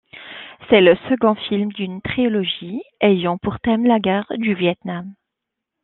[0.67, 5.13] C'est le second film d'une trilogie ayant pour thème la guerre du Viêt Nam.